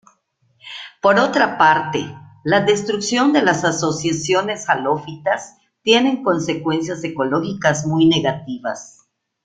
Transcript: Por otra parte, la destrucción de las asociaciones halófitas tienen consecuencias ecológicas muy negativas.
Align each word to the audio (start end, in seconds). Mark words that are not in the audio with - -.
Por 0.99 1.19
otra 1.19 1.59
parte, 1.59 1.99
la 2.43 2.61
destrucción 2.61 3.31
de 3.33 3.43
las 3.43 3.63
asociaciones 3.63 4.67
halófitas 4.67 5.55
tienen 5.83 6.23
consecuencias 6.23 7.03
ecológicas 7.03 7.85
muy 7.85 8.07
negativas. 8.07 9.05